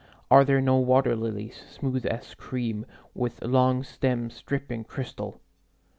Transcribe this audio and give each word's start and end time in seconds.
Are 0.31 0.43
there 0.43 0.61
no 0.61 0.77
water 0.77 1.15
lilies, 1.15 1.61
smooth 1.69 2.07
as 2.07 2.33
cream, 2.33 2.87
With 3.13 3.39
long 3.43 3.83
stems 3.83 4.41
dripping 4.41 4.85
crystal? 4.85 5.39